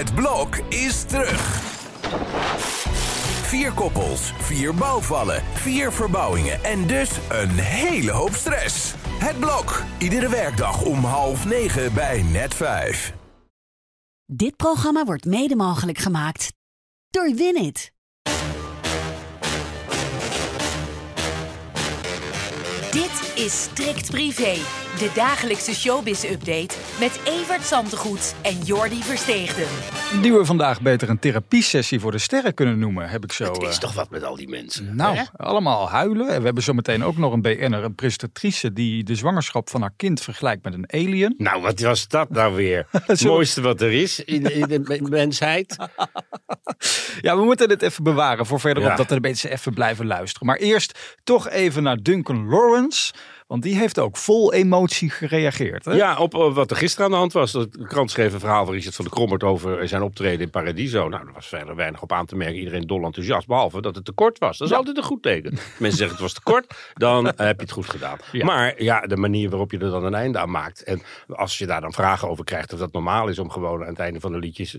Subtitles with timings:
[0.00, 1.60] Het blok is terug.
[3.42, 8.94] Vier koppels, vier bouwvallen, vier verbouwingen en dus een hele hoop stress.
[9.18, 13.12] Het blok, iedere werkdag om half negen bij net vijf.
[14.26, 16.52] Dit programma wordt mede mogelijk gemaakt
[17.10, 17.92] door Winit.
[22.90, 24.58] Dit is Strikt Privé,
[25.00, 29.66] de dagelijkse showbiz-update met Evert Zantegoed en Jordi Versteegden.
[30.22, 33.44] Die we vandaag beter een therapiesessie voor de sterren kunnen noemen, heb ik zo.
[33.44, 34.96] Het is eh, toch wat met al die mensen.
[34.96, 35.22] Nou, hè?
[35.36, 36.28] allemaal huilen.
[36.28, 39.92] En we hebben zometeen ook nog een BN'er, een presentatrice die de zwangerschap van haar
[39.96, 41.34] kind vergelijkt met een alien.
[41.38, 42.86] Nou, wat was dat nou weer?
[43.06, 45.76] Het Zo- mooiste wat er is in, in de me- mensheid.
[47.20, 48.96] Ja, we moeten dit even bewaren voor verderop, Ja.
[48.96, 50.46] dat de mensen even blijven luisteren.
[50.46, 53.12] Maar eerst toch even naar Duncan Lawrence,
[53.50, 55.84] want die heeft ook vol emotie gereageerd.
[55.84, 55.92] Hè?
[55.92, 57.52] Ja, op eh, wat er gisteren aan de hand was.
[57.52, 61.08] De krant schreef een verhaal van Richard van der Krommert over zijn optreden in Paradiso.
[61.08, 62.58] Nou, er was verder weinig op aan te merken.
[62.58, 64.58] Iedereen dol enthousiast, behalve dat het te kort was.
[64.58, 65.52] Dat is altijd een goed teken.
[65.52, 68.18] Mensen zeggen het was te kort, dan eh, heb je het goed gedaan.
[68.32, 68.44] Ja.
[68.44, 70.82] Maar ja, de manier waarop je er dan een einde aan maakt.
[70.82, 73.88] En als je daar dan vragen over krijgt of dat normaal is om gewoon aan
[73.88, 74.78] het einde van de liedjes...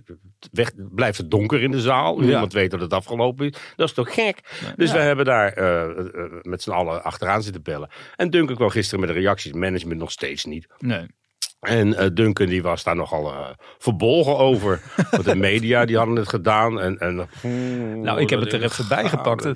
[0.51, 2.19] Weg, blijft het donker in de zaal.
[2.19, 2.25] Ja.
[2.25, 3.57] Niemand weet dat het afgelopen is.
[3.75, 4.39] Dat is toch gek?
[4.75, 6.05] Dus we hebben daar eh,
[6.41, 7.89] met z'n allen achteraan zitten bellen.
[8.15, 9.51] En Duncan kwam gisteren met de reacties.
[9.51, 10.67] Management nog steeds niet.
[10.77, 11.05] Nee.
[11.61, 14.81] En eh, Duncan die was daar nogal eh, verbolgen over.
[15.11, 16.79] Want de media die hadden het gedaan.
[16.79, 17.29] En, en,
[18.01, 19.47] Nou, ik heb het er even bij gepakt.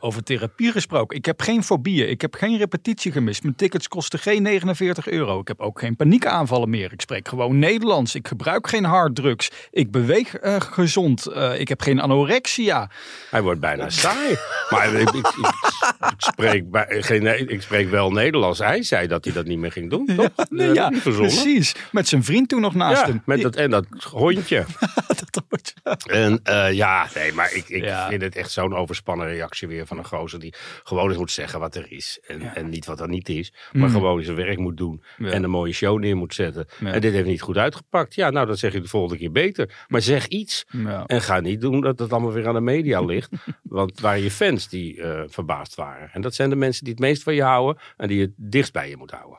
[0.00, 1.16] Over therapie gesproken.
[1.16, 2.08] Ik heb geen fobieën.
[2.08, 3.42] Ik heb geen repetitie gemist.
[3.42, 5.40] Mijn tickets kosten geen 49 euro.
[5.40, 6.92] Ik heb ook geen paniekaanvallen meer.
[6.92, 8.14] Ik spreek gewoon Nederlands.
[8.14, 9.50] Ik gebruik geen harddrugs.
[9.70, 11.26] Ik beweeg eh, gezond.
[11.26, 12.90] Eh, ik heb geen anorexia.
[13.30, 14.36] Hij wordt bijna saai.
[14.70, 15.54] Maar ik, ik, ik,
[15.98, 18.58] ik spreek bij, geen, ik spreek wel Nederlands.
[18.58, 20.06] Hij zei dat hij dat niet meer ging doen.
[20.16, 20.28] Toch?
[20.48, 21.53] Nee, ja, ik niet verzonnen.
[21.54, 21.90] Precies.
[21.92, 23.22] Met zijn vriend toen nog naast Ja, hem.
[23.24, 24.64] met dat, en dat hondje.
[25.82, 28.08] dat En eh, ja, nee, maar ik, ik Ja.
[28.08, 31.60] vind het echt zo'n overspannen reactie weer van een gozer die gewoon eens moet zeggen
[31.60, 32.20] wat er is.
[32.26, 33.52] En, en niet wat er niet is.
[33.72, 35.02] Maar gewoon zijn werk moet doen.
[35.16, 35.26] Mm.
[35.26, 35.32] Ja.
[35.32, 36.66] En een mooie show neer moet zetten.
[36.80, 36.92] Ja.
[36.92, 38.14] En dit heeft niet goed uitgepakt.
[38.14, 39.84] Ja, nou dan zeg je de volgende keer beter.
[39.88, 40.64] Maar zeg iets.
[40.68, 41.04] Ja.
[41.06, 43.30] En ga niet doen dat het allemaal weer aan de media ligt.
[43.62, 46.10] Want het waren je fans die eh, verbaasd waren.
[46.12, 47.82] En dat zijn de mensen die het meest van je houden.
[47.96, 49.38] En die het dichtst bij je moet houden.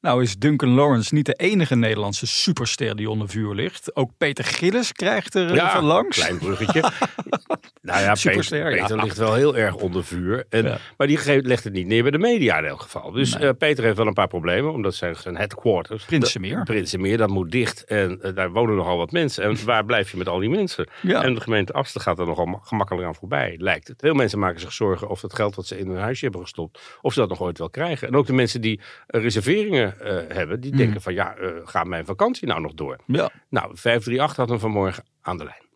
[0.00, 3.96] Nou is Duncan Lawrence niet de enige Nederlandse superster die onder vuur ligt.
[3.96, 6.16] Ook Peter Gillis krijgt er van langs.
[6.18, 6.80] klein bruggetje.
[7.82, 8.82] nou ja, Superster, Peter, ja.
[8.86, 10.44] Peter ligt wel heel erg onder vuur.
[10.48, 10.78] En, Ja.
[10.96, 13.10] Maar die legt het niet neer bij de media in elk geval.
[13.10, 13.48] Dus Nee.
[13.48, 16.04] eh, Peter heeft wel een paar problemen, omdat zijn, zijn headquarters...
[16.04, 16.62] Prinsenmeer.
[16.62, 17.84] Prinsenmeer, dat moet dicht.
[17.84, 19.44] En eh, daar wonen nogal wat mensen.
[19.44, 20.88] En waar blijf je met al die mensen?
[21.02, 24.00] En de gemeente Asten gaat er nogal ma- gemakkelijk aan voorbij, lijkt het.
[24.00, 26.80] Veel mensen maken zich zorgen of het geld wat ze in hun huisje hebben gestopt...
[27.00, 28.08] of ze dat nog ooit wel krijgen.
[28.08, 29.20] En ook de mensen die eh,
[30.00, 31.14] eh, hebben, die denken van...
[31.14, 32.96] ja, eh, gaat mijn vakantie nou nog door?
[33.06, 33.30] Ja.
[33.48, 35.66] Nou, 538 had hem vanmorgen aan de lijn.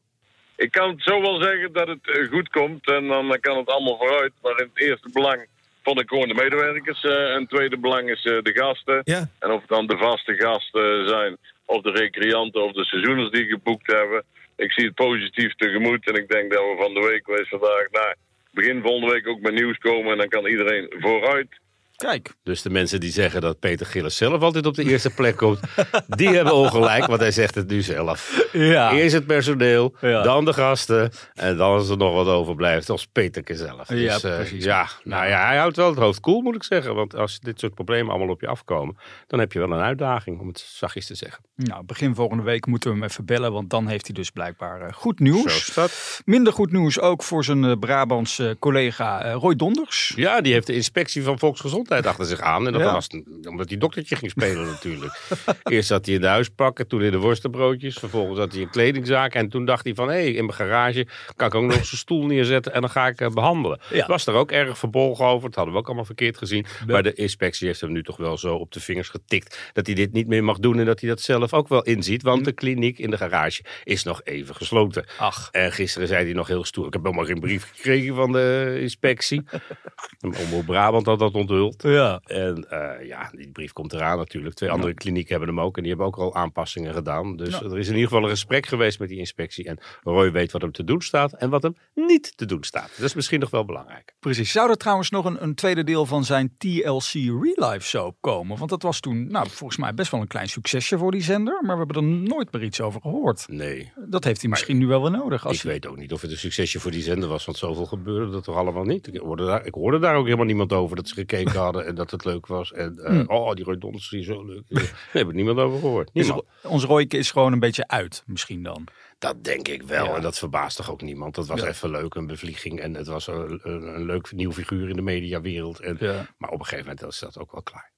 [0.56, 3.68] Ik kan het zo wel zeggen dat het eh, goed komt en dan kan het
[3.68, 4.32] allemaal vooruit.
[4.42, 5.46] Maar in het eerste belang
[5.82, 7.04] vond ik gewoon de medewerkers.
[7.04, 9.00] eh, en het tweede belang is eh, de gasten.
[9.04, 9.28] Ja.
[9.38, 13.46] En of het dan de vaste gasten zijn, of de recreanten of de seizoeners die
[13.46, 14.24] geboekt hebben.
[14.56, 17.90] Ik zie het positief tegemoet en ik denk dat we van de week, wees vandaag,
[17.90, 18.14] nou,
[18.50, 20.12] begin volgende week ook met nieuws komen.
[20.12, 21.60] En dan kan iedereen vooruit.
[22.02, 22.34] Kijk.
[22.42, 25.60] Dus de mensen die zeggen dat Peter Gillis zelf altijd op de eerste plek komt,
[26.08, 28.48] die hebben ongelijk, want hij zegt het nu zelf.
[28.52, 28.92] Ja.
[28.92, 30.22] Eerst het personeel, Ja.
[30.22, 33.88] dan de gasten en dan als er nog wat overblijft, als Peterke zelf.
[33.88, 34.64] Ja, Dus, eh, precies.
[34.64, 36.94] ja, nou ja, hij houdt wel het hoofd koel, moet ik zeggen.
[36.94, 38.96] Want als dit soort problemen allemaal op je afkomen,
[39.26, 41.44] dan heb je wel een uitdaging, om het zachtjes te zeggen.
[41.56, 44.80] Nou, begin volgende week moeten we hem even bellen, want dan heeft hij dus blijkbaar
[44.80, 45.78] eh, goed nieuws.
[46.24, 50.12] Minder goed nieuws ook voor zijn eh, Brabantse collega Roy Donders.
[50.16, 52.66] Ja, die heeft de inspectie van volksgezondheid achter zich aan.
[52.66, 52.92] En dat Ja.
[52.92, 53.06] was
[53.48, 55.20] omdat hij doktertje ging spelen natuurlijk.
[55.62, 57.94] Eerst zat hij in de huispakken, toen in de worstenbroodjes.
[57.94, 59.34] Vervolgens had hij een kledingzaak.
[59.34, 61.86] En toen dacht hij van, hé, hey, in mijn garage kan ik ook nog zijn
[61.86, 62.72] stoel neerzetten.
[62.72, 63.80] En dan ga ik eh, behandelen.
[63.90, 64.06] Ja.
[64.06, 65.46] Was er ook erg verbolgen over.
[65.48, 66.66] Dat hadden we ook allemaal verkeerd gezien.
[66.86, 69.70] Maar de inspectie heeft hem nu toch wel zo op de vingers getikt.
[69.72, 72.22] Dat hij dit niet meer mag doen en dat hij dat zelf ook wel inziet.
[72.22, 75.04] Want de kliniek in de garage is nog even gesloten.
[75.18, 75.48] Ach.
[75.52, 76.86] En gisteren zei hij nog heel stoer.
[76.86, 79.42] Ik heb helemaal geen brief gekregen van de inspectie.
[80.20, 81.71] Omroep Brabant had dat onthuld.
[81.78, 82.20] Ja.
[82.24, 84.54] En eh, ja, die brief komt eraan natuurlijk.
[84.54, 85.76] Twee andere klinieken hebben hem ook.
[85.76, 87.36] En die hebben ook al aanpassingen gedaan.
[87.36, 89.64] Dus er is in ieder geval een gesprek geweest met die inspectie.
[89.64, 92.90] En Roy weet wat hem te doen staat en wat hem niet te doen staat.
[92.96, 94.14] Dat is misschien nog wel belangrijk.
[94.20, 94.52] Precies.
[94.52, 98.58] Zou er trouwens nog een, een tweede deel van zijn TLC Real Life soap komen?
[98.58, 101.62] Want dat was toen, nou, volgens mij best wel een klein succesje voor die zender.
[101.62, 103.44] Maar we hebben er nooit meer iets over gehoord.
[103.48, 105.46] Nee, Dat heeft hij misschien nu wel weer nodig.
[105.46, 107.44] Als ik weet ook niet of het een succesje voor die zender was.
[107.44, 109.06] Want zoveel gebeurde dat toch allemaal niet.
[109.06, 111.86] Ik hoorde daar, ik hoorde daar ook helemaal niemand over dat ze gekeken hadden.
[111.86, 112.72] En dat het leuk was.
[112.72, 114.62] En eh, oh, die Roy is zo leuk.
[114.68, 116.10] Daar heb ik niemand over gehoord.
[116.12, 116.44] Dus Niemand.
[116.62, 118.86] ons Royke is gewoon een beetje uit, misschien dan.
[119.18, 120.04] Dat denk ik wel.
[120.04, 120.14] Ja.
[120.14, 121.34] En dat verbaast toch ook niemand.
[121.34, 121.66] Dat was Ja.
[121.68, 122.80] even leuk, een bevlieging.
[122.80, 125.80] En het was een, een, een leuk nieuw figuur in de mediawereld.
[125.80, 126.26] En, Ja.
[126.38, 127.90] Maar op een gegeven moment is dat ook wel klaar.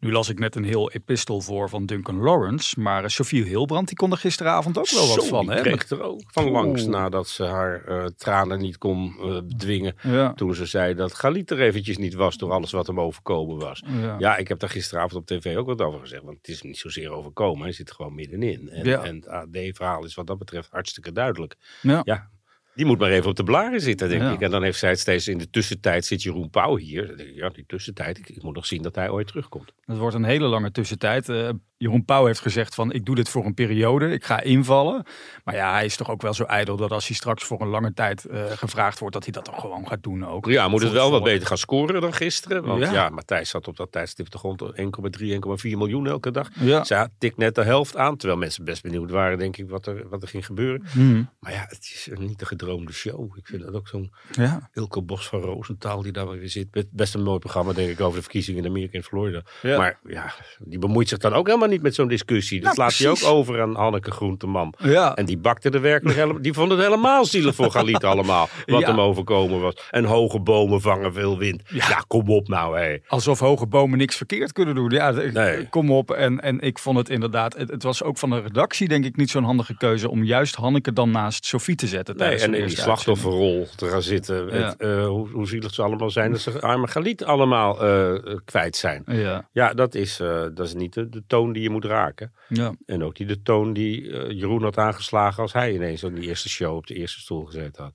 [0.00, 2.80] Nu las ik net een heel epistel voor van Duncan Lawrence.
[2.80, 5.50] Maar uh, Sophie Hilbrand die kon er gisteravond ook wel wat Zo, van.
[5.50, 5.60] Hè?
[5.60, 9.94] kreeg er ook van langs nadat ze haar eh, tranen niet kon eh, bedwingen.
[10.02, 10.32] Ja.
[10.32, 13.82] Toen ze zei dat Galit er eventjes niet was door alles wat hem overkomen was.
[14.00, 14.16] Ja.
[14.18, 16.22] Ja, ik heb daar gisteravond op tv ook wat over gezegd.
[16.22, 17.62] Want het is niet zozeer overkomen.
[17.62, 18.68] Hij zit gewoon middenin.
[18.68, 19.02] En, Ja.
[19.02, 21.56] en het AD-verhaal is wat dat betreft hartstikke duidelijk.
[21.82, 22.30] Ja.
[22.74, 24.32] Die moet maar even op de blaren zitten, denk Ja.
[24.32, 24.40] ik.
[24.40, 27.34] En dan heeft zij het steeds in de tussentijd zit Jeroen Pauw hier.
[27.34, 28.18] Ja, die tussentijd.
[28.18, 29.72] Ik, ik moet nog zien dat hij ooit terugkomt.
[29.84, 31.28] Het wordt een hele lange tussentijd.
[31.28, 31.50] Eh,
[31.80, 34.10] Jeroen Pauw heeft gezegd van ik doe dit voor een periode.
[34.10, 35.02] Ik ga invallen.
[35.44, 37.68] Maar ja, hij is toch ook wel zo ijdel dat als hij straks voor een
[37.68, 40.46] lange tijd eh, gevraagd wordt, dat hij dat toch gewoon gaat doen ook.
[40.46, 42.64] Ja, moet het wel wat beter gaan scoren dan gisteren.
[42.64, 42.92] Want Ja.
[42.92, 46.48] ja, Matthijs zat op dat tijdstip de 1,3, 1,4 miljoen elke dag.
[46.54, 46.84] Ja.
[46.84, 48.16] Zij tikt net de helft aan.
[48.16, 50.82] Terwijl mensen best benieuwd waren, denk ik, wat er, wat er ging gebeuren.
[50.92, 51.30] Hmm.
[51.40, 53.36] Maar ja, het is niet de gedroomde show.
[53.36, 54.70] Ik vind dat ook zo'n Ja.
[54.72, 56.70] Ilko Bos van Roosentaal die daar weer zit.
[56.70, 59.42] Best- Best een mooi programma, denk ik, over de verkiezingen in Amerika en Florida.
[59.62, 59.78] Ja.
[59.78, 62.60] Maar ja, die bemoeit zich dan ook helemaal niet met zo'n discussie.
[62.60, 64.74] Dat Nou, laat hij ook over aan Hanneke Groenteman.
[64.78, 65.14] Ja.
[65.16, 66.42] En die bakte er werkelijk helemaal...
[66.42, 68.48] Die vonden het helemaal zielig voor Galit allemaal.
[68.66, 68.86] Wat Ja.
[68.86, 69.74] hem overkomen was.
[69.90, 71.62] En hoge bomen vangen veel wind.
[71.66, 71.88] Ja.
[71.88, 72.96] Ja, kom op nou, hé.
[73.08, 74.90] Alsof hoge bomen niks verkeerd kunnen doen.
[74.90, 75.68] Ja, de- Nee.
[75.68, 76.10] kom op.
[76.10, 79.16] En, en ik vond het inderdaad, het, het was ook van de redactie denk ik
[79.16, 82.16] niet zo'n handige keuze om juist Hanneke dan naast Sophie te zetten.
[82.16, 84.50] Nee, tijdens en de in die slachtofferrol te gaan zitten.
[84.78, 86.30] Eh, hoe, hoe zielig ze allemaal zijn.
[86.30, 89.02] Dat ze arme Galit allemaal eh, eh, kwijt zijn.
[89.06, 92.32] Ja, Ja, dat is, eh, dat is niet de, de toon die je moet raken.
[92.48, 92.74] ja.
[92.86, 96.28] En ook niet de toon die eh, Jeroen had aangeslagen als hij ineens in die
[96.28, 97.92] eerste show op de eerste stoel gezeten had.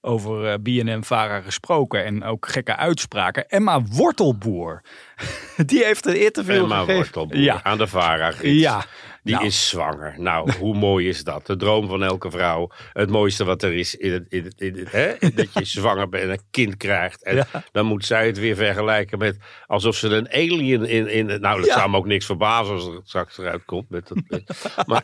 [0.00, 3.48] over eh, BNM-Vara gesproken en ook gekke uitspraken.
[3.48, 4.82] Emma Wortelboer,
[5.66, 7.40] die heeft een interview Emma gegeven.
[7.40, 8.60] Ja, aan de VARA-gids.
[8.60, 8.84] ja.
[9.22, 9.46] Die Nou.
[9.46, 10.14] is zwanger.
[10.18, 11.46] Nou, hoe mooi is dat?
[11.46, 12.70] De droom van elke vrouw.
[12.92, 15.12] Het mooiste wat er is, in het, in het, in het, hè?
[15.34, 17.22] dat je zwanger bent en een kind krijgt.
[17.24, 17.46] En Ja.
[17.72, 19.36] dan moet zij het weer vergelijken met
[19.66, 21.08] alsof ze een alien in...
[21.08, 21.74] in nou, dat Ja.
[21.74, 23.90] zou me ook niks verbazen als het straks eruit komt.
[23.90, 24.42] Met dat,
[24.86, 25.02] maar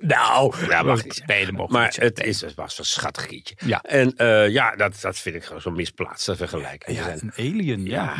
[0.00, 1.22] nou, Ja, mag niet.
[1.26, 3.26] Nee, Maar niet het, is, het was een schattig.
[3.66, 3.82] Ja.
[3.82, 6.96] En eh, ja, dat, dat vind ik gewoon zo misplaatste vergelijking.
[6.98, 7.20] Ja, zijn.
[7.22, 8.14] een alien, ja.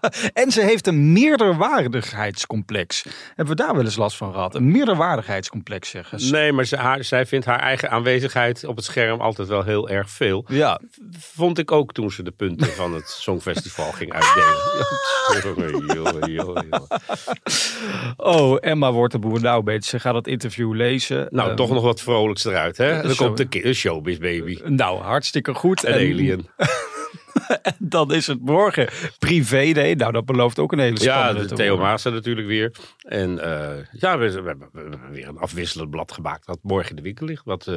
[0.42, 3.04] en ze heeft een meerderwaardigheidscomplex.
[3.34, 4.54] Hebben we daar wel eens last van gehad?
[4.54, 6.32] Een meerderwaardigheidscomplex, zeggen ze.
[6.32, 9.88] Nee, maar ze, haar, zij vindt haar eigen aanwezigheid op het scherm altijd wel heel
[9.88, 10.44] erg veel.
[10.48, 10.80] Ja,
[11.18, 14.56] Vond ik ook toen ze de punten van het Songfestival ging uitdelen.
[18.16, 21.26] Oh, Emma Wortelboer, nou beetje, ze gaat het interview lezen.
[21.30, 23.02] Nou, Ehm, toch nog wat vrolijks eruit, hè?
[23.02, 24.58] Dan zo- komt de de showbiz baby.
[24.64, 25.84] Nou, hartstikke goed.
[25.84, 26.48] Een En alien.
[27.78, 29.94] Dan is het morgen privé day.
[29.94, 31.76] Nou, dat belooft ook een hele Ja, spannende de te Theo.
[31.76, 32.76] Maassen natuurlijk weer.
[33.02, 36.46] En eh, ja, we, we hebben we hebben weer een afwisselend blad gemaakt.
[36.46, 37.44] Wat morgen in de winkel ligt.
[37.44, 37.76] Wat, eh,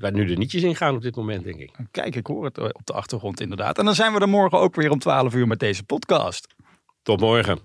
[0.00, 1.70] waar nu de nietjes in gaan op dit moment, denk ik.
[1.90, 3.78] Kijk, ik hoor het eh, op de achtergrond inderdaad.
[3.78, 6.54] En dan zijn we er morgen ook weer om 12 uur met deze podcast.
[7.02, 7.58] Tot morgen.